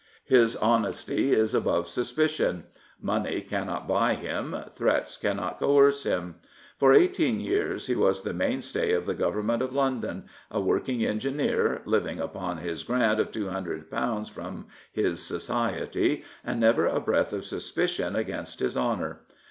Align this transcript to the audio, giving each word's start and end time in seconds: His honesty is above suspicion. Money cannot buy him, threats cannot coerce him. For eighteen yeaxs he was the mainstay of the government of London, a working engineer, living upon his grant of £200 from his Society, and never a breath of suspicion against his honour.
His 0.25 0.55
honesty 0.55 1.31
is 1.31 1.53
above 1.53 1.87
suspicion. 1.87 2.63
Money 2.99 3.39
cannot 3.39 3.87
buy 3.87 4.15
him, 4.15 4.55
threats 4.73 5.15
cannot 5.15 5.59
coerce 5.59 6.05
him. 6.05 6.37
For 6.79 6.91
eighteen 6.91 7.39
yeaxs 7.39 7.85
he 7.85 7.93
was 7.93 8.23
the 8.23 8.33
mainstay 8.33 8.93
of 8.93 9.05
the 9.05 9.13
government 9.13 9.61
of 9.61 9.73
London, 9.73 10.23
a 10.49 10.59
working 10.59 11.05
engineer, 11.05 11.83
living 11.85 12.19
upon 12.19 12.57
his 12.57 12.81
grant 12.83 13.19
of 13.19 13.31
£200 13.31 14.27
from 14.27 14.65
his 14.91 15.21
Society, 15.21 16.23
and 16.43 16.59
never 16.59 16.87
a 16.87 16.99
breath 16.99 17.31
of 17.31 17.45
suspicion 17.45 18.15
against 18.15 18.59
his 18.59 18.75
honour. 18.75 19.19